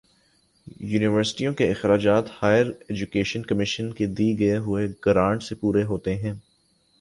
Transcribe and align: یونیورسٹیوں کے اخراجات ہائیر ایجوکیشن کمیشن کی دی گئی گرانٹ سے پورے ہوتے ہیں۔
یونیورسٹیوں 0.81 1.53
کے 1.53 1.69
اخراجات 1.71 2.29
ہائیر 2.41 2.65
ایجوکیشن 2.87 3.43
کمیشن 3.43 3.91
کی 3.91 4.05
دی 4.05 4.39
گئی 4.39 4.87
گرانٹ 5.05 5.43
سے 5.43 5.55
پورے 5.55 5.83
ہوتے 5.83 6.15
ہیں۔ 6.15 6.33